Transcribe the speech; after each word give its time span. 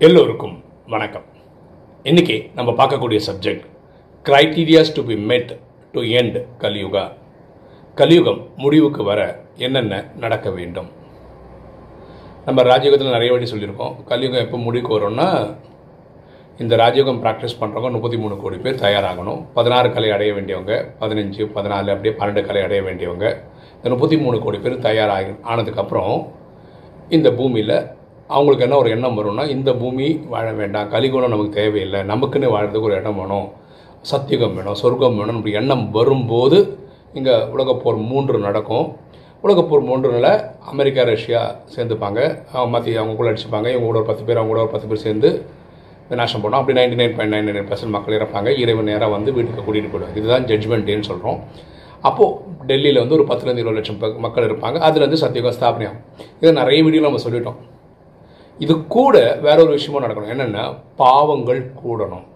எல்லோருக்கும் 0.00 0.54
வணக்கம். 0.88 1.24
இன்றைக்கி 2.04 2.36
நம்ம 2.54 2.70
பார்க்கக்கூடிய 2.78 3.18
subject 3.26 3.66
criterias 4.24 4.90
to 4.94 5.02
be 5.04 5.16
met 5.16 5.52
to 5.92 6.00
end 6.00 6.38
Kaliyuga. 6.62 7.04
கலியுகம் 7.94 8.40
முடிவுக்கு 8.56 9.04
வர 9.04 9.20
என்னென்ன 9.56 10.02
நடக்க 10.16 10.50
வேண்டும்? 10.50 10.88
நம்ம 12.44 12.62
ராஜயோகத்தில் 12.62 13.16
நிறைய 13.16 13.30
வாட்டி 13.32 13.50
சொல்லியிருக்கோம் 13.52 14.04
கலியுகம் 14.04 14.44
எப்போ 14.44 14.58
முடிவுக்கு 14.66 14.98
வரும்னா 14.98 15.56
இந்த 16.58 16.76
ராஜயோகம் 16.76 17.22
ப்ராக்டிஸ் 17.24 17.58
பண்ணுறவங்க 17.60 17.90
முப்பத்தி 17.90 18.18
மூணு 18.18 18.36
கோடி 18.36 18.56
பேர் 18.56 18.82
தயாராகணும். 18.86 19.42
பதினாறு 19.54 19.90
கலை 19.92 20.10
அடைய 20.10 20.32
வேண்டியவங்க 20.34 20.84
பதினஞ்சு 21.00 21.44
பதினாலு 21.58 21.90
அப்படியே 21.96 22.14
பன்னெண்டு 22.20 22.46
கலை 22.46 22.62
அடைய 22.62 22.82
வேண்டியவங்க 22.82 23.26
இந்த 23.76 23.88
முப்பத்தி 23.88 24.18
மூணு 24.18 24.38
கோடி 24.38 24.58
பேர் 24.58 24.78
தயாராகி 24.78 25.34
ஆனதுக்கப்புறம் 25.52 26.26
இந்த 27.08 27.30
பூமியில் 27.32 27.78
அவங்களுக்கு 28.26 28.64
என்ன 28.64 28.76
ஒரு 28.76 28.90
எண்ணம் 28.90 29.18
வரும்னா 29.18 29.44
இந்த 29.48 29.70
பூமி 29.74 30.06
வாழ 30.32 30.46
வேண்டாம் 30.52 30.90
கலிகுணம் 30.92 31.32
நமக்கு 31.34 31.58
தேவையில்லை 31.60 32.00
நமக்குன்னு 32.12 32.52
வாழறதுக்கு 32.54 32.88
ஒரு 32.90 32.94
இடம் 32.94 33.18
வேணும் 33.20 33.48
சத்தியுகம் 34.10 34.54
வேணும் 34.58 34.78
சொர்க்கம் 34.82 35.18
வேணும் 35.20 35.36
அப்படி 35.38 35.56
எண்ணம் 35.60 35.90
வரும்போது 35.90 36.58
இங்கே 37.18 37.34
உலகப்போர் 37.54 37.98
மூன்று 38.10 38.38
நடக்கும். 38.38 38.86
உலகப்போர் 39.44 39.84
மூன்றுல 39.88 40.28
அமெரிக்கா 40.72 41.02
ரஷ்யா 41.02 41.40
சேர்ந்துப்பாங்க. 41.74 42.20
அவங்க 42.52 42.94
அவங்க 43.00 43.14
கூட 43.18 43.28
அடிச்சுப்பாங்க. 43.30 43.68
இவங்க 43.74 43.88
கூட 43.90 43.98
ஒரு 43.98 44.08
பத்து 44.10 44.24
பேர் 44.28 44.40
அவங்க 44.40 44.52
கூட 44.52 44.62
ஒரு 44.64 44.72
பத்து 44.74 44.88
பேர் 44.88 45.04
சேர்ந்து 45.06 45.30
விநாசம் 46.10 46.42
பண்ணோம். 46.44 46.62
அப்படி 46.62 46.78
ninety 46.78 46.96
nine 47.00 47.14
point 47.16 47.34
nine 47.34 47.46
nine 47.48 47.68
percent 47.70 47.94
மக்கள் 47.96 48.16
இறப்பாங்க. 48.18 48.48
இறைவன் 48.62 48.88
நேராக 48.90 49.10
வந்து 49.16 49.32
வீட்டுக்கு 49.36 49.64
கூட்டிகிட்டு 49.66 49.92
போயிடுவாங்க. 49.92 50.16
இதுதான் 50.16 50.44
ஜட்ஜ்மெண்ட் 50.50 50.88
டேன்னு 50.88 51.08
சொல்கிறோம் 51.10 51.38
அப்போது 52.08 52.34
டெல்லியில் 52.70 53.02
வந்து 53.02 53.16
ஒரு 53.18 53.26
பத்துலேருந்து 53.28 53.62
இருபது 53.64 53.78
லட்சம் 53.78 54.00
மக்கள் 54.24 54.48
இருப்பாங்க. 54.48 54.78
அதுலேருந்து 54.88 55.22
சத்தியுகம் 55.24 55.56
ஸ்தாபனை 55.58 55.90
இதை 56.40 56.52
நிறைய 56.60 56.82
வீடியோ 56.86 57.04
நம்ம 57.08 57.22
சொல்லிட்டோம். 57.26 57.60
இது 58.58 58.86
கூட 58.86 59.16
வேற 59.46 59.62
ஒரு 59.62 59.70
விஷயமும் 59.70 60.04
நடக்கணும். 60.04 60.32
என்னென்னா 60.34 60.64
பாவங்கள் 60.96 61.72
கூடணும். 61.84 62.26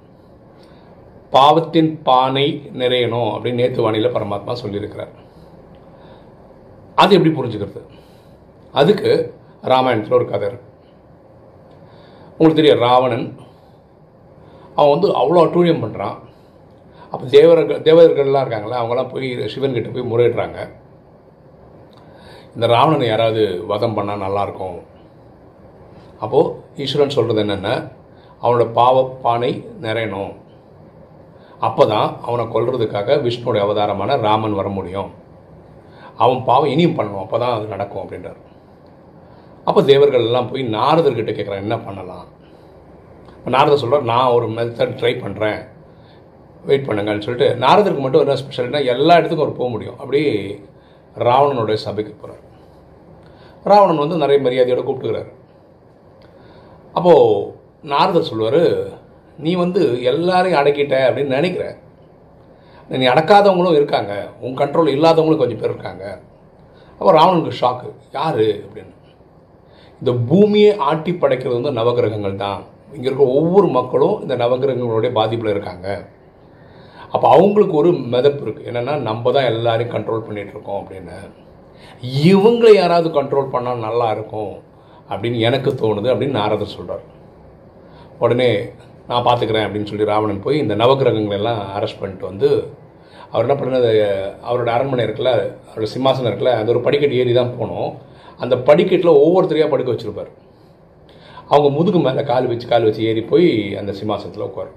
பாவத்தின் 1.31 2.03
பானை 2.03 2.70
நிறையணும் 2.73 3.31
அப்படின்னு 3.33 3.61
நேற்று 3.62 3.84
வாணியில் 3.84 4.15
பரமாத்மா 4.17 4.53
சொல்லியிருக்கிறார். 4.62 5.12
அது 6.95 7.17
எப்படி 7.17 7.33
புரிஞ்சுக்கிறது? 7.34 7.83
அதுக்கு 8.73 9.11
ராமாயணத்தில் 9.62 10.17
ஒரு 10.19 10.27
கதை 10.31 10.48
இருக்கு. 10.48 10.67
உங்களுக்கு 12.31 12.61
தெரியும் 12.61 12.85
ராவணன் 12.89 13.27
அவன் 14.75 14.92
வந்து 14.95 15.09
அவ்வளோ 15.20 15.45
அட்டூழியம் 15.45 15.85
பண்ணுறான் 15.85 16.19
அப்போ 17.11 17.27
தேவர்கள் 17.27 17.83
தேவர்கள்லாம் 17.89 18.45
இருக்காங்களே 18.45 18.81
அவங்களாம் 18.81 19.12
போய் 19.12 19.48
சிவன் 19.48 19.77
கிட்ட 19.77 19.89
போய் 19.89 20.11
முறையிடுறாங்க. 20.12 20.59
இந்த 22.55 22.67
ராவணனை 22.67 23.07
யாராவது 23.07 23.67
வதம் 23.67 23.97
பண்ணால் 23.97 24.25
நல்லாயிருக்கும் 24.27 24.79
அப்போது 26.24 26.52
ஈஸ்வரன் 26.84 27.16
சொல்கிறது 27.16 27.42
என்னென்ன 27.44 27.70
அவனோட 28.42 28.64
பாவ 28.78 28.97
பானை 29.24 29.52
நிறையணும். 29.84 30.34
அப்போ 31.69 31.84
தான் 31.92 32.08
அவனை 32.27 32.44
கொல்றதுக்காக 32.55 33.16
விஷ்ணுடைய 33.27 33.62
அவதாரமான 33.66 34.16
ராமன் 34.27 34.58
வர 34.58 34.69
முடியும். 34.78 35.08
அவன் 36.24 36.41
பாவம் 36.48 36.72
இனியும் 36.74 36.98
பண்ணணும் 36.98 37.24
அப்போ 37.24 37.39
தான் 37.44 37.55
அது 37.56 37.72
நடக்கும் 37.74 38.02
அப்படின்றார். 38.02 38.42
அப்போ 39.69 39.80
தேவர்கள் 39.91 40.27
எல்லாம் 40.28 40.50
போய் 40.50 40.62
நாரதர்கிட்ட 40.77 41.33
கேட்குறேன் 41.39 41.64
என்ன 41.64 41.77
பண்ணலாம்? 41.86 42.27
நாரதர் 43.55 43.83
சொல்கிறார் 43.83 44.08
நான் 44.12 44.34
ஒரு 44.36 44.46
மெத்தட் 44.56 44.96
ட்ரை 45.00 45.12
பண்ணுறேன் 45.24 45.61
வெயிட் 46.69 46.86
பண்ணுங்கன்னு 46.89 47.24
சொல்லிட்டு 47.27 47.48
நாரதருக்கு 47.64 48.05
மட்டும் 48.05 48.22
என்ன 48.24 48.39
ஸ்பெஷல்னா 48.42 48.80
எல்லா 48.94 49.16
இடத்துக்கும் 49.19 49.46
அவர் 49.46 49.58
போக 49.61 49.69
முடியும். 49.74 49.98
அப்படி 50.02 50.20
ராவணனுடைய 51.27 51.78
சபைக்கு 51.86 52.14
போகிறார் 52.14 52.44
ராவணன் 53.70 54.02
வந்து 54.05 54.22
நிறைய 54.22 54.39
மரியாதையோட 54.46 54.83
கூப்பிட்டுக்கிறார். 54.84 55.30
அப்போது 56.92 57.55
நாரதர் 57.83 58.28
சொல்லுவார் 58.31 58.62
நீ 59.39 59.55
வந்து 59.55 60.03
எல்லாரையும் 60.03 60.61
அடக்கிட்ட 60.61 60.95
அப்படின்னு 61.08 61.36
நினைக்கிற. 61.39 61.77
நீ 62.89 63.06
அடக்காதவங்களும் 63.06 63.74
இருக்காங்க. 63.74 64.29
உன் 64.40 64.57
கண்ட்ரோல் 64.57 64.95
இல்லாதவங்களும் 64.96 65.36
கொஞ்சம் 65.36 65.58
பேர் 65.58 65.70
இருக்காங்க. 65.70 66.20
அப்போ 66.98 67.13
ராவணனுக்கு 67.13 67.58
ஷாக்கு 67.61 67.92
யார்? 68.13 68.36
அப்படின்னு. 68.36 68.95
இந்த 70.01 70.13
பூமியை 70.13 70.77
ஆட்டி 70.77 71.13
படைக்கிறது 71.13 71.63
வந்து 71.63 71.79
நவகிரகங்கள் 71.80 72.35
தான். 72.35 72.64
இங்கே 72.92 73.07
இருக்கிற 73.08 73.30
ஒவ்வொரு 73.30 73.67
மக்களும் 73.67 74.20
இந்த 74.20 74.36
நவகிரகங்களுடைய 74.36 75.13
பாதிப்பில் 75.13 75.51
இருக்காங்க. 75.51 76.08
அப்போ 77.13 77.29
அவங்களுக்கு 77.29 77.77
ஒரு 77.77 77.90
மிதப்பு 77.90 78.42
இருக்குது 78.45 78.68
என்னென்னா 78.70 78.98
நம்ம 78.98 79.33
தான் 79.33 79.45
எல்லாரையும் 79.45 79.95
கண்ட்ரோல் 79.95 80.27
பண்ணிகிட்ருக்கோம் 80.29 80.80
அப்படின்னு. 80.80 81.18
இவங்களை 82.02 82.74
யாராவது 82.74 83.23
கண்ட்ரோல் 83.23 83.52
பண்ணால் 83.52 83.84
நல்லா 83.86 84.11
இருக்கும். 84.11 84.55
அப்படின்னு 85.11 85.39
எனக்கு 85.48 85.70
தோணுது 85.83 86.08
அப்படின்னு 86.13 86.39
நாரதர் 86.41 86.77
சொல்கிறார் 86.77 87.05
உடனே 88.24 88.51
நான் 89.11 89.27
பார்த்துக்கிறேன் 89.27 89.67
அப்படின்னு 89.67 89.91
சொல்லி 89.91 90.11
ராவணன் 90.11 90.45
போய் 90.46 90.63
இந்த 90.64 90.74
நவகிரகங்களை 90.74 91.36
எல்லாம் 91.41 91.61
அரெஸ்ட் 91.77 92.01
பண்ணிட்டு 92.01 92.27
வந்து 92.30 92.48
அவர் 93.33 93.45
என்ன 93.46 93.55
பண்ணது 93.61 93.91
அவரோட 94.48 94.69
அரண்மனை 94.74 95.02
இருக்குல்ல 95.07 95.33
அவரோட 95.69 95.86
சிம்மாசனம் 95.95 96.29
இருக்குல்ல 96.30 96.52
அந்த 96.58 96.69
ஒரு 96.74 96.80
படிக்கட்டு 96.86 97.19
ஏறி 97.23 97.33
தான் 97.39 97.55
போனோம். 97.61 97.91
அந்த 98.45 98.55
படிக்கட்டில் 98.69 99.19
ஒவ்வொருத்தரையாக 99.23 99.70
படுக்க 99.73 99.91
வச்சிருப்பார். 99.95 100.30
அவங்க 101.52 101.69
முதுகு 101.77 101.98
மேலே 102.07 102.23
கால் 102.30 102.48
வச்சு 102.51 102.67
கால் 102.73 102.86
வச்சு 102.89 103.02
ஏறி 103.11 103.23
போய் 103.33 103.48
அந்த 103.80 103.92
சிம்மாசனத்தில் 104.01 104.48
உட்கார். 104.48 104.73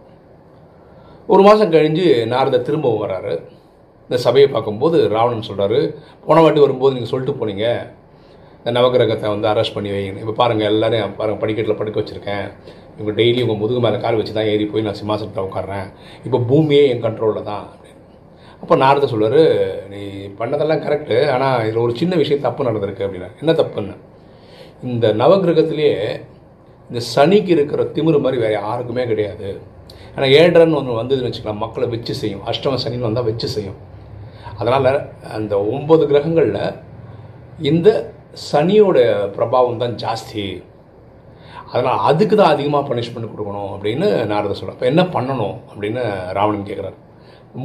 ஒரு 1.29 1.41
மாதம் 1.47 1.73
கழிஞ்சு 1.73 2.05
நாரத 2.33 2.61
திரும்பவும் 2.67 3.03
வராரு. 3.03 3.33
இந்த 4.09 4.17
சபையை 4.25 4.47
பார்க்கும்போது 4.53 4.97
ராவணன் 5.15 5.49
சொல்கிறாரு 5.49 5.79
போன 6.25 6.41
வாட்டி 6.41 6.61
வரும்போது 6.65 6.95
நீங்கள் 6.95 7.11
சொல்லிட்டு 7.13 7.39
போனீங்க. 7.41 7.67
இந்த 8.61 8.71
நவகிரகத்தை 8.77 9.27
வந்து 9.33 9.47
அரெஸ்ட் 9.51 9.75
பண்ணி 9.75 9.89
வைங்க. 9.93 10.19
இப்போ 10.23 10.33
பாருங்கள் 10.39 10.69
எல்லோரும் 10.71 11.13
பாருங்கள் 11.19 11.41
படிக்கட்டில் 11.43 11.77
படுக்க 11.79 11.97
வச்சுருக்கேன். 12.01 12.45
இப்போ 12.99 13.11
டெய்லி 13.19 13.39
உங்கள் 13.45 13.59
முதுகு 13.61 13.79
மேலே 13.85 13.99
கால் 14.03 14.17
வச்சு 14.19 14.33
தான் 14.37 14.49
ஏறி 14.51 14.65
போய் 14.71 14.85
நான் 14.87 14.97
சிம்மாசனத்தில் 14.99 15.47
உட்காடுறேன் 15.47 15.87
இப்போ 16.25 16.39
பூமியே 16.49 16.83
என் 16.91 17.03
கண்ட்ரோலில் 17.05 17.47
தான் 17.51 17.63
அப்படின்னு. 17.71 17.97
அப்போ 18.61 18.75
நாரத 18.83 19.07
சொல்வார் 19.13 19.41
நீ 19.93 20.01
பண்ணதெல்லாம் 20.39 20.83
கரெக்டு 20.85 21.17
ஆனால் 21.35 21.57
இதில் 21.67 21.83
ஒரு 21.85 21.95
சின்ன 22.01 22.13
விஷயம் 22.21 22.45
தப்பு 22.45 22.67
நடந்திருக்கு 22.69 23.05
அப்படின்னா 23.07 23.29
என்ன 23.41 23.55
தப்புன்னு? 23.61 23.95
இந்த 24.91 25.07
நவகிரகத்திலேயே 25.23 25.95
இந்த 26.89 27.01
சனிக்கு 27.13 27.51
இருக்கிற 27.57 27.81
திமிரு 27.95 28.19
மாதிரி 28.23 28.39
வேறு 28.45 28.55
யாருக்குமே 28.61 29.03
கிடையாது. 29.11 29.49
ஆனால் 30.15 30.31
ஏழரன் 30.39 30.77
ஒன்று 30.79 31.01
வந்ததுன்னு 31.01 31.29
வச்சுக்கலாம் 31.29 31.61
மக்களை 31.65 31.87
வச்சு 31.95 32.13
செய்யும். 32.21 32.45
அஷ்டம 32.51 32.79
சனின்னு 32.85 33.09
வந்தால் 33.09 33.27
வச்சு 33.31 33.47
செய்யும். 33.57 33.77
அதனால் 34.59 34.89
அந்த 35.37 35.53
ஒம்பது 35.75 36.03
கிரகங்களில் 36.09 36.63
இந்த 37.69 37.89
சனியோட 38.49 38.97
பிரபாவம் 39.37 39.81
தான் 39.83 39.95
ஜாஸ்தி. 40.03 40.43
அதனால் 41.71 42.03
அதுக்கு 42.09 42.35
தான் 42.35 42.53
அதிகமாக 42.53 42.83
பனிஷ்மெண்ட் 42.89 43.31
கொடுக்கணும் 43.31 43.71
அப்படின்னு 43.75 44.07
நாரதர் 44.31 44.59
சொல்கிறேன் 44.59 44.77
இப்போ 44.77 44.87
என்ன 44.91 45.01
பண்ணணும் 45.15 45.55
அப்படின்னு 45.71 46.01
ராவணன் 46.37 46.69
கேட்குறாரு 46.69 46.97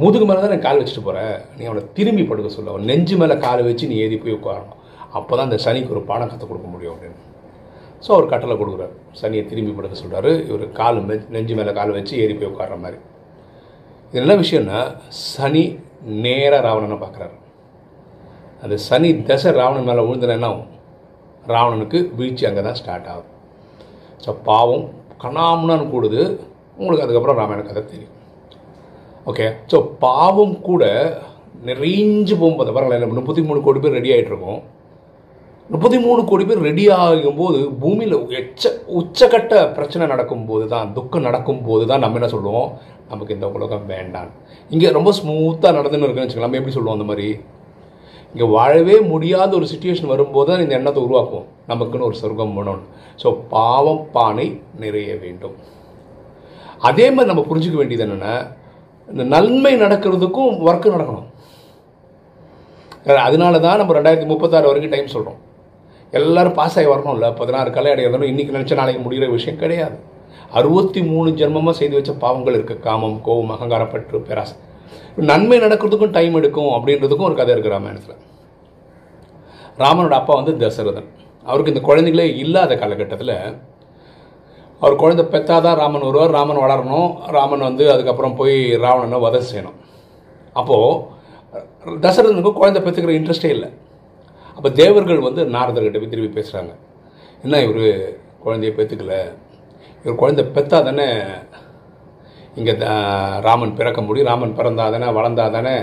முதுகு 0.01 0.25
மேலே 0.27 0.39
தான் 0.43 0.53
நான் 0.53 0.65
கால் 0.65 0.79
வச்சுட்டு 0.79 1.03
போகிறேன் 1.07 1.35
நீ 1.57 1.63
அவனை 1.69 1.81
திரும்பி 1.97 2.23
படுக்க 2.29 2.49
சொல்ல. 2.55 2.71
அவன் 2.73 2.89
நெஞ்சு 2.91 3.15
மேலே 3.21 3.35
கால் 3.45 3.61
வச்சு 3.67 3.89
நீ 3.91 3.97
ஏறி 4.05 4.17
போய் 4.23 4.37
உட்காரணும். 4.37 4.77
அப்போ 5.17 5.33
தான் 5.37 5.47
இந்த 5.49 5.59
சனிக்கு 5.65 5.93
ஒரு 5.95 6.01
பாடம் 6.09 6.29
கற்றுக் 6.31 6.51
கொடுக்க 6.51 6.67
முடியும் 6.73 6.93
அப்படின்னு. 6.95 7.19
ஸோ 8.05 8.09
அவர் 8.15 8.31
கட்டளை 8.33 8.55
கொடுக்குறாரு. 8.61 8.93
சனியை 9.21 9.43
திரும்பி 9.51 9.73
படுக்க 9.77 9.97
சொல்கிறாரு 10.03 10.31
இவர் 10.49 10.65
கால் 10.79 10.99
நெஞ்சு 11.35 11.55
மேலே 11.59 11.73
கால் 11.79 11.95
வச்சு 11.97 12.13
ஏறி 12.23 12.35
போய் 12.39 12.51
உட்கார்ற 12.51 12.77
மாதிரி. 12.85 12.99
இது 14.09 14.21
என்ன 14.23 14.35
விஷயம்னா 14.43 14.81
சனி 15.33 15.63
நேராக 16.25 16.61
ராவணனை 16.67 16.97
பார்க்குறாரு 17.05 17.35
அந்த 18.63 18.75
சனி 18.87 19.09
தசை 19.29 19.51
ராவணன் 19.59 19.89
மேலே 19.89 20.03
விழுந்தன 20.07 20.51
ராவணனுக்கு 21.53 21.99
வீழ்ச்சி 22.19 22.43
அங்கே 22.49 22.61
தான் 22.67 22.77
ஸ்டார்ட் 22.79 23.09
ஆகும். 23.11 23.31
ஸோ 24.23 24.29
பாவம் 24.47 24.85
கணாமுனான்னு 25.23 25.85
கூடுது. 25.93 26.21
உங்களுக்கு 26.79 27.05
அதுக்கப்புறம் 27.05 27.39
ராமாயண 27.39 27.61
கதை 27.67 27.81
தெரியும். 27.91 28.13
ஓகே 29.29 29.45
ஸோ 29.71 29.77
பாவம் 30.05 30.55
கூட 30.69 30.83
நிறைஞ்சு 31.69 32.33
போகும்போது 32.41 32.73
பாருங்களேன் 32.73 33.15
முப்பத்தி 33.19 33.41
மூணு 33.47 33.59
கோடி 33.67 33.79
பேர் 33.83 33.97
ரெடி 33.99 34.11
ஆகிட்ருக்கோம் 34.15 34.59
முப்பத்தி 35.73 35.97
மூணு 36.03 36.21
கோடி 36.29 36.43
பேர் 36.49 36.65
ரெடி 36.67 36.83
ஆகும்போது 36.97 37.59
பூமியில் 37.81 38.15
எச்ச 38.39 38.69
உச்சக்கட்ட 38.99 39.53
பிரச்சனை 39.77 40.03
நடக்கும்போது 40.11 40.65
தான் 40.73 40.91
துக்கம் 40.97 41.25
நடக்கும்போது 41.27 41.83
தான் 41.91 42.03
நம்ம 42.03 42.19
என்ன 42.19 42.29
சொல்லுவோம்? 42.35 42.69
நமக்கு 43.11 43.35
இந்த 43.37 43.47
உலகம் 43.57 43.89
வேண்டாம். 43.93 44.29
இங்கே 44.71 44.91
ரொம்ப 44.97 45.11
ஸ்மூத்தாக 45.19 45.77
நடந்துன்னு 45.77 46.05
இருக்குன்னு 46.05 46.27
வச்சுக்கலாம் 46.27 46.49
நம்ம 46.49 46.59
எப்படி 46.61 46.75
சொல்லுவோம் 46.77 46.97
அந்த 46.97 47.07
மாதிரி? 47.11 47.29
இங்கே 48.37 48.47
வாழவே 48.55 48.95
முடியாத 49.11 49.51
ஒரு 49.57 49.67
சுச்சுவேஷன் 49.69 50.09
வரும்போது 50.11 50.47
தான் 50.49 50.61
இந்த 50.63 50.73
எண்ணத்தை 50.77 50.99
உருவாக்குவோம். 51.05 51.45
நமக்குன்னு 51.69 52.07
ஒரு 52.07 52.17
சொர்க்கம் 52.19 52.51
வேணும்னு 52.57 52.83
ஸோ 53.21 53.27
பாவம் 53.53 54.03
பானை 54.15 54.45
நிறைய 54.81 55.11
வேண்டும். 55.23 55.55
அதே 56.89 57.05
மாதிரி 57.13 57.29
நம்ம 57.31 57.43
புரிஞ்சுக்க 57.47 57.77
வேண்டியது 57.79 58.05
என்னென்னா 58.05 58.33
இந்த 59.09 59.23
நன்மை 59.33 59.73
நடக்கிறதுக்கும் 59.83 60.53
ஒர்க்கு 60.67 60.93
நடக்கணும். 60.95 61.27
அதனால 63.25 63.59
தான் 63.65 63.81
நம்ம 63.81 63.95
ரெண்டாயிரத்தி 63.99 64.29
முப்பத்தாறு 64.33 64.69
வரைக்கும் 64.69 64.93
டைம் 64.95 65.13
சொல்கிறோம் 65.15 65.41
எல்லாரும் 66.13 66.57
பாஸ் 66.59 66.77
ஆகி 66.79 66.89
வரணும்ல. 66.93 67.27
பதினாறு 67.41 67.69
கலை 67.77 67.91
அடையணும் 67.95 68.29
இன்றைக்கி 68.31 68.57
நினச்ச 68.57 68.79
நாளைக்கு 68.81 69.03
முடிகிற 69.07 69.31
விஷயம் 69.37 69.61
கிடையாது. 69.65 69.97
அறுபத்தி 70.59 71.01
மூணு 71.11 71.29
ஜென்மமாக 71.41 71.75
செய்து 71.81 71.97
வச்ச 71.99 72.13
பாவங்கள் 72.25 72.57
இருக்குது 72.59 72.83
காமம் 72.87 73.19
கோபம் 73.27 73.53
அகங்காரப்பற்று 73.57 74.25
பேராசை. 74.29 74.55
நன்மை 75.29 75.57
நடக்கிறதுக்கும் 75.63 76.15
டைம் 76.17 76.37
எடுக்கும் 76.39 76.71
அப்படின்றதுக்கும் 76.77 77.29
ஒரு 77.29 77.37
கதை 77.39 77.53
இருக்குது 77.55 77.75
ராமாயணத்தில். 77.75 78.21
ராமனோட 79.83 80.15
அப்பா 80.21 80.33
வந்து 80.39 80.53
தசரதன் 80.65 81.09
அவருக்கு 81.49 81.73
இந்த 81.73 81.81
குழந்தைகளே 81.87 82.27
இல்லாத 82.43 82.75
காலகட்டத்தில் 82.81 83.35
அவர் 84.81 85.01
குழந்தை 85.01 85.23
பெத்தாதான் 85.33 85.77
ராமன் 85.81 86.05
வருவார் 86.07 86.35
ராமன் 86.37 86.63
வளரணும் 86.63 87.11
ராமன் 87.35 87.67
வந்து 87.67 87.83
அதுக்கப்புறம் 87.93 88.35
போய் 88.39 88.57
ராவணனை 88.83 89.19
வதை 89.25 89.39
செய்யணும். 89.49 89.77
அப்போது 90.59 91.99
தசரதனுக்கு 92.05 92.51
குழந்தை 92.59 92.79
பெற்றுக்கிற 92.81 93.13
இன்ட்ரெஸ்டே 93.19 93.51
இல்லை. 93.55 93.69
அப்போ 94.57 94.69
தேவர்கள் 94.81 95.25
வந்து 95.27 95.41
நாரதர்கிட்ட 95.55 95.99
போய் 96.01 96.13
திரும்பி 96.13 96.31
பேசுகிறாங்க 96.37 96.73
என்ன 97.45 97.59
இவர் 97.65 97.83
குழந்தைய 98.45 98.71
பெற்றுக்கல 98.77 99.15
இவர் 100.03 100.21
குழந்தை 100.21 100.43
பெற்றா 100.55 100.77
தானே 100.87 101.07
இங்கே 102.59 102.73
ராமன் 103.47 103.77
பிறக்க 103.79 104.01
முடியும். 104.07 104.29
ராமன் 104.31 104.57
பிறந்தா 104.59 104.85
தானே 104.93 105.09
வளர்ந்தா 105.17 105.45
தானே 105.57 105.75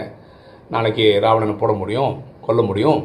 நாளைக்கு 0.74 1.04
ராவணனை 1.24 1.54
போட 1.62 1.72
முடியும் 1.82 2.12
கொல்ல 2.46 2.62
முடியும். 2.70 3.00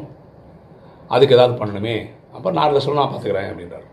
அதுக்கு 1.14 1.36
ஏதாவது 1.36 1.54
பண்ணணுமே. 1.60 1.96
அப்போ 2.36 2.48
நாரதர் 2.58 2.84
சொல்ல 2.86 3.00
நான் 3.00 3.12
பார்த்துக்கிறேன் 3.12 3.48
அப்படின்றார். 3.50 3.86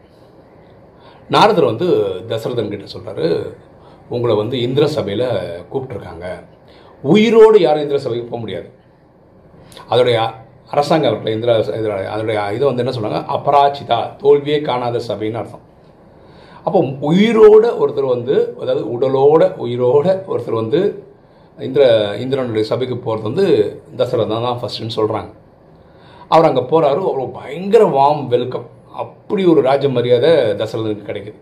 நாரதர் 1.35 1.71
வந்து 1.71 1.87
தசரதன் 2.31 2.73
கிட்ட 2.73 2.87
சொல்கிறாரு 2.95 3.27
உங்களை 4.15 4.33
வந்து 4.41 4.55
இந்திர 4.65 4.85
சபையில் 4.97 5.27
கூப்பிட்ருக்காங்க 5.71 6.25
உயிரோடு 7.13 7.57
யாரும் 7.63 7.85
இந்திர 7.85 7.99
சபைக்கு 8.03 8.29
போக 8.29 8.41
முடியாது. 8.43 8.67
அதோடைய 9.91 10.17
அரசாங்கம் 10.73 11.09
இருக்குல்ல 11.11 11.35
இந்திர 11.37 11.51
அதோடைய 12.13 12.39
இதை 12.55 12.65
வந்து 12.69 12.83
என்ன 12.83 12.93
சொல்கிறாங்க 12.95 13.19
அபராஜிதா 13.35 13.99
தோல்வியே 14.21 14.59
காணாத 14.69 15.01
சபைன்னு 15.09 15.41
அர்த்தம். 15.41 15.65
அப்போ 16.67 16.79
உயிரோட 17.09 17.65
ஒருத்தர் 17.81 18.13
வந்து 18.15 18.35
அதாவது 18.61 18.83
உடலோட 18.95 19.43
உயிரோட 19.65 20.07
ஒருத்தர் 20.31 20.61
வந்து 20.61 20.79
இந்திர 21.57 21.83
இந்திரனுடைய 22.23 22.63
சபைக்கு 22.71 22.95
போகிறது 22.97 23.27
வந்து 23.29 23.45
தசரதன் 23.99 24.47
தான் 24.47 24.59
ஃபஸ்ட்டுன்னு 24.61 24.97
சொல்கிறாங்க 24.99 25.31
அவர் 26.31 26.47
அங்கே 26.49 26.63
போகிறாரு 26.71 27.01
அவர் 27.09 27.35
பயங்கர 27.37 27.83
வார்ம் 27.97 28.25
வெல்கம் 28.33 28.67
அப்படி 29.03 29.41
ஒரு 29.51 29.61
ராஜ 29.61 29.89
மரியாதை 29.95 30.31
தசரதனுக்கு 30.61 31.09
கிடைக்குது. 31.09 31.39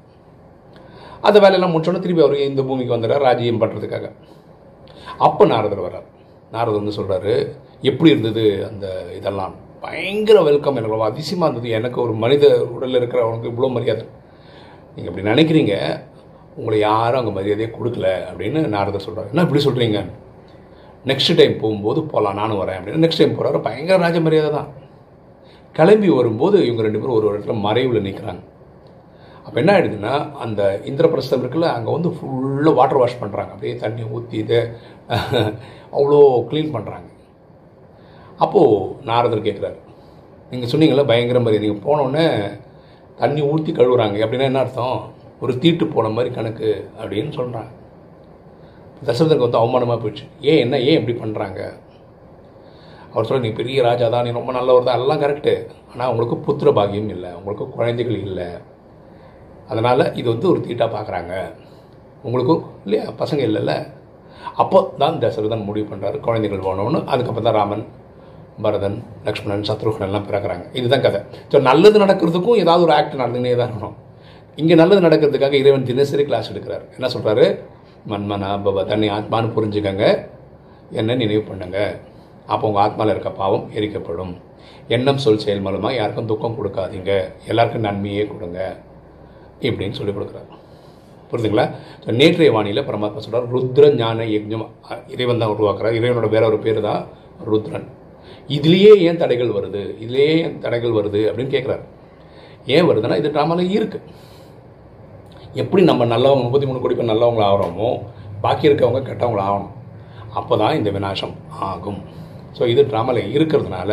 அந்த 1.27 1.37
வேலையெல்லாம் 1.43 1.73
முடிச்சோன்னே 1.73 2.01
திருப்பி 2.03 2.23
அவர் 2.25 2.35
இந்த 2.49 2.61
பூமிக்கு 2.67 2.95
வந்துடுறார் 2.95 3.25
ராஜ்யம் 3.27 3.61
பண்ணுறதுக்காக 3.61 4.07
அப்போ 5.27 5.43
நாரதர் 5.53 5.85
வர்றார். 5.85 6.07
நாரதர் 6.51 6.81
வந்து 6.81 6.97
சொல்கிறாரு 6.97 7.33
எப்படி 7.89 8.09
இருந்தது 8.13 8.43
அந்த 8.69 8.85
இதெல்லாம்? 9.19 9.55
பயங்கர 9.85 10.37
வெல்கம் 10.49 10.77
எனக்கு 10.79 10.95
ரொம்ப 10.95 11.09
அதிசயமாக 11.11 11.47
இருந்தது. 11.47 11.69
எனக்கு 11.79 11.97
ஒரு 12.05 12.13
மனித 12.23 12.45
உடலில் 12.75 12.99
இருக்கிறவனுக்கு 13.01 13.51
இவ்வளோ 13.51 13.69
மரியாதை. 13.75 14.05
நீங்கள் 14.95 15.11
அப்படி 15.11 15.29
நினைக்கிறீங்க 15.31 15.73
உங்களை 16.55 16.77
யாரும் 16.79 17.19
அங்கே 17.19 17.33
மரியாதையை 17.37 17.69
கொடுக்கல 17.71 18.09
அப்படின்னு 18.29 18.59
நாரதர் 18.75 19.05
சொல்கிறார் 19.07 19.31
என்ன 19.31 19.45
இப்படி 19.47 19.63
சொல்கிறீங்க 19.67 19.99
நெக்ஸ்ட் 21.05 21.37
டைம் 21.39 21.55
போகும்போது 21.61 21.99
போகலாம் 22.11 22.39
நானும் 22.41 22.59
வரேன் 22.61 22.77
அப்படின்னு. 22.77 23.03
நெக்ஸ்ட் 23.03 23.21
டைம் 23.21 23.37
போகிறாரு 23.37 23.59
பயங்கர 23.67 23.97
ராஜ 23.97 24.19
மரியாதை 24.19 24.49
தான். 24.57 24.69
கிளம்பி 25.75 26.09
வரும்போது 26.09 26.57
இவங்க 26.65 26.83
ரெண்டு 26.83 26.99
பேரும் 26.99 27.17
ஒரு 27.17 27.27
இடத்துல 27.31 27.55
மறைவில் 27.65 28.05
நிற்கிறாங்க 28.07 28.43
அப்போ 29.45 29.57
என்ன 29.61 29.71
ஆகிடுதுன்னா 29.73 30.13
அந்த 30.43 30.61
இந்திரபிரஸ்தம் 30.85 31.41
இருக்குல்ல 31.41 31.67
அங்கே 31.73 31.91
வந்து 31.91 32.09
ஃபுல்லாக 32.15 32.73
வாட்டர் 32.75 33.01
வாஷ் 33.01 33.21
பண்ணுறாங்க 33.21 33.51
அப்படியே 33.53 33.73
தண்ணி 33.83 34.03
ஊற்றி 34.15 34.37
இதை 34.37 34.59
அவ்வளோ 35.97 36.19
க்ளீன் 36.49 36.71
பண்ணுறாங்க 36.75 37.07
அப்போது 38.39 38.79
நாரதர் 39.03 39.47
கேட்குறாரு 39.47 39.77
நீங்கள் 40.51 40.71
சொன்னீங்களே 40.71 41.05
பயங்கர 41.11 41.39
மாதிரி 41.39 41.61
நீங்கள் 41.63 41.85
போனோடனே 41.85 42.25
தண்ணி 43.21 43.41
ஊற்றி 43.51 43.71
கழுவுறாங்க. 43.71 44.17
அப்படின்னா 44.25 44.49
என்ன 44.51 44.61
அர்த்தம்? 44.65 44.99
ஒரு 45.43 45.53
தீட்டு 45.63 45.85
போன 45.95 46.09
மாதிரி 46.17 46.29
கணக்கு 46.37 46.69
அப்படின்னு 47.01 47.31
சொல்கிறாங்க 47.39 47.71
தசரதனுக்கு 49.07 49.47
வந்து 49.47 49.61
அவமானமாக 49.61 49.97
போயிடுச்சு. 50.01 50.25
ஏன் 50.51 50.61
என்ன 50.65 50.75
ஏன் 50.89 50.99
இப்படி 50.99 51.15
பண்ணுறாங்க 51.23 51.61
அவர் 53.13 53.27
சொல்ல 53.27 53.43
நீ 53.45 53.51
பெரிய 53.59 53.77
ராஜா 53.87 54.05
தான் 54.13 54.25
நீ 54.27 54.31
ரொம்ப 54.37 54.51
நல்லவர் 54.57 54.87
தான். 54.87 54.99
எல்லாம் 55.01 55.21
கரெக்டு 55.23 55.53
ஆனால் 55.91 56.09
உங்களுக்கு 56.11 56.37
புத்திர 56.45 56.69
பாகியம் 56.77 57.11
இல்லை. 57.15 57.29
உங்களுக்கு 57.39 57.65
குழந்தைகள் 57.75 58.17
இல்லை. 58.27 58.47
அதனால் 59.71 60.03
இது 60.19 60.27
வந்து 60.33 60.47
ஒரு 60.53 60.59
தீட்டாக 60.65 60.89
பார்க்குறாங்க 60.95 61.33
உங்களுக்கும் 62.25 62.63
இல்லையா? 62.85 63.05
பசங்க 63.21 63.41
இல்லைல்ல? 63.49 63.73
அப்போ 64.61 64.79
தான் 65.01 65.19
தசரதன் 65.23 65.67
முடிவு 65.67 65.87
பண்ணுறாரு 65.91 66.17
குழந்தைகள் 66.27 66.65
வேணும்னு. 66.67 67.01
அதுக்கப்புறம் 67.13 67.47
தான் 67.49 67.59
ராமன் 67.61 67.85
பரதன் 68.63 68.97
லக்ஷ்மணன் 69.27 69.65
சத்ருகன் 69.69 70.07
எல்லாம் 70.07 70.25
பிறக்கிறாங்க. 70.27 70.65
இதுதான் 70.79 71.03
கதை. 71.05 71.19
ஸோ 71.51 71.57
நல்லது 71.69 71.97
நடக்கிறதுக்கும் 72.03 72.59
ஏதாவது 72.63 72.83
ஒரு 72.87 72.93
ஆக்ட் 72.97 73.21
நடந்துகிட்டே 73.21 73.57
தான் 73.61 73.69
இருக்கணும். 73.69 73.95
இங்கே 74.61 74.75
நல்லது 74.81 75.01
நடக்கிறதுக்காக 75.05 75.55
இறைவன் 75.61 75.87
தினசரி 75.91 76.23
கிளாஸ் 76.29 76.51
எடுக்கிறார். 76.53 76.83
என்ன 76.97 77.07
சொல்கிறாரு 77.15 77.45
மன்மனா 78.11 78.49
பவ 78.65 78.83
தன்னை 78.91 79.07
ஆத்மான்னு 79.17 79.53
புரிஞ்சுக்கங்க. 79.55 80.05
என்ன 80.99 81.15
நினைவு 81.21 81.43
பண்ணுங்க. 81.49 81.79
அப்போ 82.53 82.65
உங்கள் 82.69 82.83
ஆத்மாவில் 82.85 83.13
இருக்க 83.15 83.29
பாவம் 83.41 83.65
எரிக்கப்படும். 83.77 84.33
எண்ணம் 84.95 85.21
சொல் 85.23 85.41
செயல் 85.43 85.63
மூலமாக 85.65 85.93
யாருக்கும் 85.99 86.29
துக்கம் 86.31 86.57
கொடுக்காதீங்க. 86.59 87.11
எல்லாருக்கும் 87.51 87.85
நன்மையே 87.87 88.23
கொடுங்க. 88.31 88.59
இப்படின்னு 89.67 89.97
சொல்லி 89.99 90.13
கொடுக்குறாரு. 90.15 90.49
புரியுதுங்களா 91.29 91.65
ஸோ 92.03 92.09
நேற்றைய 92.21 92.49
வாணியில் 92.55 92.87
பரமாத்மா 92.89 93.21
சொல்கிறார் 93.25 93.51
ருத்ர 93.53 93.85
ஞான 94.01 94.25
யஜ்ஞம். 94.33 94.65
இறைவன் 95.13 95.41
தான் 95.43 95.53
உருவாக்குறார். 95.55 95.97
இறைவனோட 95.99 96.27
வேற 96.35 96.43
ஒரு 96.51 96.59
பேர் 96.65 96.81
தான் 96.89 97.01
ருத்ரன். 97.51 97.87
இதுலேயே 98.57 98.91
ஏன் 99.07 99.21
தடைகள் 99.21 99.51
வருது? 99.57 99.83
இதுலேயே 100.03 100.33
ஏன் 100.43 100.57
தடைகள் 100.65 100.97
வருது 100.97 101.21
அப்படின்னு 101.29 101.53
கேட்குறாரு 101.55 101.83
ஏன் 102.75 102.87
வருதுன்னா 102.89 103.17
இது 103.21 103.33
ட்ராமாவில் 103.35 103.73
இருக்குது 103.77 104.23
எப்படி 105.61 105.81
நம்ம 105.89 106.05
நல்லவங்க 106.13 106.43
முப்பத்தி 106.45 106.67
மூணு 106.69 106.79
கோடி 106.83 106.95
பேர் 106.97 107.11
நல்லவங்கள 107.11 107.43
ஆகிறோமோ 107.51 107.89
பாக்கி 108.43 108.69
இருக்கவங்க 108.69 109.01
கெட்டவங்கள 109.09 109.41
ஆகணும். 109.49 109.73
அப்போ 110.39 110.53
தான் 110.61 110.77
இந்த 110.79 110.89
விநாசம் 110.95 111.35
ஆகும். 111.69 111.99
ஸோ 112.57 112.63
இது 112.71 112.81
ட்ராமாவில் 112.91 113.31
இருக்கிறதுனால 113.35 113.89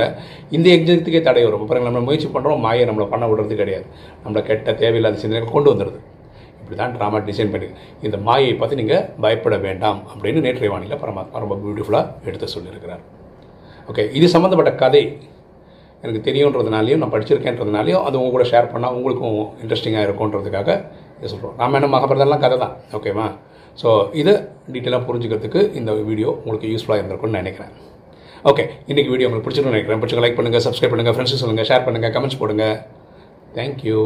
இந்த 0.57 0.67
எக்ஸத்துக்கே 0.77 1.21
தடை 1.29 1.45
வரும். 1.47 1.69
பிறகு 1.71 1.89
நம்ம 1.89 2.03
முயற்சி 2.09 2.29
பண்ணுறோம் 2.35 2.65
மாயை 2.67 2.85
நம்மளை 2.91 3.07
பண்ண 3.13 3.25
விடுறது 3.31 3.61
கிடையாது. 3.63 3.87
நம்மளை 4.25 4.43
கெட்ட 4.51 4.75
தேவையில்லாத 4.83 5.23
சிந்தனைகள் 5.23 5.55
கொண்டு 5.57 5.71
வந்துடுது 5.73 6.01
இப்படி 6.61 6.77
தான் 6.83 6.95
ட்ராமா 6.99 7.21
டிசைன் 7.31 7.53
பண்ணி 7.55 7.69
இந்த 8.07 8.17
மாயை 8.29 8.53
பற்றி 8.61 8.77
நீங்கள் 8.83 9.07
பயப்பட 9.25 9.57
வேண்டாம் 9.67 10.01
அப்படின்னு 10.13 10.45
நேற்றைய 10.47 10.71
வானிலை 10.75 10.99
பரமாத்மா 11.05 11.43
ரொம்ப 11.45 11.57
பியூட்டிஃபுல்லாக 11.65 12.29
எடுத்து 12.31 12.55
சொல்லியிருக்கிறார். 12.55 13.03
ஓகே 13.91 14.05
இது 14.19 14.27
சம்மந்தப்பட்ட 14.35 14.73
கதை. 14.83 15.05
எனக்கு 16.05 16.21
தெரியுன்றதுனாலையும் 16.29 17.01
நான் 17.03 17.13
படிச்சிருக்கேன்றதுனாலையும் 17.15 18.05
அது 18.07 18.17
உங்க 18.21 18.31
கூட 18.37 18.45
ஷேர் 18.53 18.71
பண்ணால் 18.73 18.95
உங்களுக்கும் 18.99 19.37
இன்ட்ரெஸ்டிங்காக 19.63 20.07
இருக்கும்ன்றதுக்காக 20.07 20.71
இதை 21.19 21.29
சொல்கிறோம் 21.33 21.57
ராமாயணம் 21.63 21.95
மகாபாரதம்லாம் 21.95 22.45
கதை 22.45 22.57
தான். 22.65 22.75
ஓகேவா 22.99 23.27
ஸோ 23.81 23.89
இதை 24.21 24.35
டீட்டெயிலாக 24.73 25.03
புரிஞ்சுக்கிறதுக்கு 25.09 25.61
இந்த 25.81 25.91
வீடியோ 26.11 26.31
உங்களுக்கு 26.43 26.71
யூஸ்ஃபுல்லாக 26.73 27.01
இருந்திருக்கும்னு 27.01 27.41
நினைக்கிறேன். 27.43 27.73
ஓகே 28.51 28.65
இன்றைக்கி 28.91 29.11
வீடியோ 29.13 29.27
உங்களுக்கு 29.29 29.47
பிடிச்சிருக்கும்னு 29.47 29.77
நினைக்கிறேன். 29.77 30.01
பிடிச்சிங்க 30.03 30.25
லைக் 30.25 30.39
பண்ணுங்கள் 30.39 30.65
சப்ஸ்கிரைப் 30.67 30.95
பண்ணுங்கள் 30.95 31.17
ஃப்ரெண்ட்ஸுக்கு 31.17 31.45
சொல்லுங்கள் 31.45 31.69
ஷேர் 31.71 31.87
பண்ணுங்கள் 31.87 32.15
கமெண்ட்ஸ் 32.17 32.41
போடுங்க. 32.43 32.67
தேங்க்யூ 33.59 34.01